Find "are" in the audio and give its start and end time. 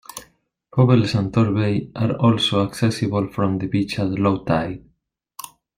1.95-2.13